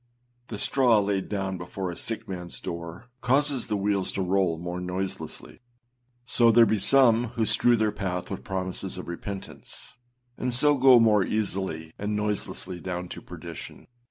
The 0.47 0.57
straw 0.57 0.97
laid 0.99 1.29
down 1.29 1.59
before 1.59 1.91
a 1.91 1.95
sick 1.95 2.25
manâs 2.25 2.59
door 2.59 3.11
causes 3.21 3.67
the 3.67 3.77
wheels 3.77 4.11
to 4.13 4.23
roll 4.23 4.57
more 4.57 4.81
noiselessly. 4.81 5.59
So 6.25 6.49
there 6.51 6.65
be 6.65 6.79
some 6.79 7.25
who 7.37 7.45
strew 7.45 7.75
their 7.75 7.91
path 7.91 8.31
with 8.31 8.43
promises 8.43 8.97
of 8.97 9.07
repentance, 9.07 9.93
and 10.39 10.55
so 10.55 10.75
go 10.75 10.99
more 10.99 11.23
easily 11.23 11.93
and 11.99 12.15
noiselessly 12.15 12.79
down 12.79 13.09
to 13.09 13.21
perdition. 13.21 13.85